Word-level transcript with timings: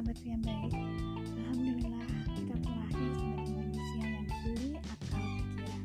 sahabatku 0.00 0.32
yang 0.32 0.40
baik 0.40 0.72
Alhamdulillah 1.28 2.08
kita 2.32 2.54
terlahir 2.56 3.12
sebagai 3.20 3.52
manusia 3.52 4.00
yang 4.00 4.24
diberi 4.24 4.72
akal 4.80 5.24
pikiran. 5.36 5.84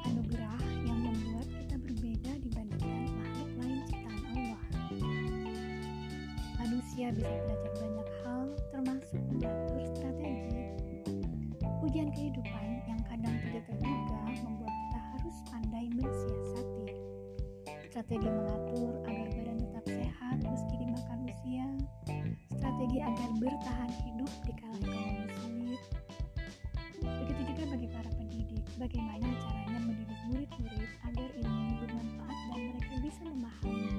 Anugerah 0.00 0.60
yang 0.88 0.98
membuat 1.04 1.48
kita 1.52 1.76
berbeda 1.76 2.32
dibandingkan 2.40 3.04
makhluk 3.20 3.52
lain 3.60 3.78
ciptaan 3.84 4.24
Allah. 4.32 4.62
Manusia 6.56 7.06
bisa 7.12 7.28
belajar 7.28 7.72
banyak 7.76 8.08
hal 8.24 8.44
termasuk 8.72 9.22
mengatur 9.28 9.82
strategi. 9.92 10.64
Ujian 11.84 12.08
kehidupan 12.08 12.66
yang 12.88 13.00
kadang 13.12 13.36
tidak 13.44 13.62
terduga 13.68 14.20
membuat 14.40 14.72
kita 14.72 15.00
harus 15.04 15.36
pandai 15.52 15.86
mensiasati. 15.92 16.86
Strategi 17.92 18.28
mengatur 18.32 18.87
agar 23.18 23.34
bertahan 23.42 23.90
hidup 24.06 24.30
di 24.46 24.52
kala 24.62 24.78
ekonomi 24.78 25.26
sulit. 25.42 25.82
Begitu 27.02 27.42
juga 27.50 27.62
bagi 27.74 27.88
para 27.90 28.10
pendidik, 28.14 28.62
bagaimana 28.78 29.26
caranya 29.42 29.78
mendidik 29.82 30.20
murid-murid 30.30 30.90
agar 31.02 31.28
ilmu 31.42 31.72
bermanfaat 31.82 32.38
dan 32.46 32.60
mereka 32.70 32.94
bisa 33.02 33.22
memahami. 33.26 33.90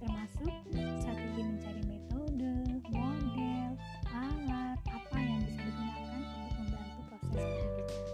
Termasuk 0.00 0.56
strategi 1.04 1.40
mencari 1.44 1.82
metode, 1.84 2.52
model, 2.88 3.70
alat, 4.08 4.80
apa 4.88 5.18
yang 5.20 5.44
bisa 5.44 5.60
digunakan 5.68 6.08
untuk 6.16 6.52
membantu 6.56 7.00
proses 7.12 7.44
pendidikan. 7.44 8.08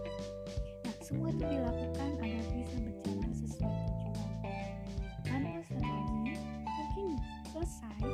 Nah, 0.83 0.95
semua 1.07 1.29
itu 1.31 1.45
dilakukan 1.47 2.11
agar 2.19 2.45
bisa 2.51 2.77
berjalan 2.83 3.31
sesuai 3.31 3.75
tujuan. 3.79 4.35
Tanpa 5.23 5.63
strategi, 5.63 6.35
mungkin 6.67 7.07
selesai, 7.55 8.14